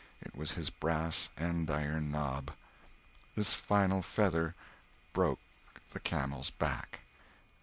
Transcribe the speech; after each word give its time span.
It 0.19 0.35
was 0.35 0.53
his 0.53 0.71
brass 0.71 1.29
andiron 1.37 2.09
knob! 2.09 2.55
This 3.35 3.53
final 3.53 4.01
feather 4.01 4.55
broke 5.13 5.37
the 5.91 5.99
camel's 5.99 6.49
back. 6.49 7.01